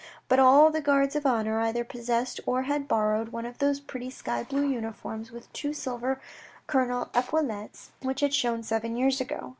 But 0.27 0.39
all 0.39 0.71
the 0.71 0.81
guards 0.81 1.15
of 1.15 1.27
honour, 1.27 1.59
either 1.59 1.83
possessed 1.83 2.39
or 2.47 2.63
had 2.63 2.87
borrowed, 2.87 3.29
one 3.29 3.45
of 3.45 3.59
those 3.59 3.79
pretty 3.79 4.09
sky 4.09 4.43
blue 4.43 4.67
uniforms, 4.67 5.29
with 5.31 5.53
two 5.53 5.73
silver 5.73 6.19
colonel 6.65 7.11
epaulettes, 7.13 7.91
which 8.01 8.21
had 8.21 8.33
shone 8.33 8.63
seven 8.63 8.95
years 8.97 9.21
ago. 9.21 9.49